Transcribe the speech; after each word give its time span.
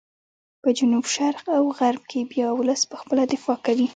په 0.61 0.69
جنوب 0.77 1.05
شرق 1.15 1.45
او 1.57 1.63
غرب 1.79 2.03
کې 2.11 2.19
بیا 2.31 2.47
ولس 2.53 2.81
په 2.91 2.95
خپله 3.01 3.23
دفاع 3.33 3.57
کوي. 3.65 3.87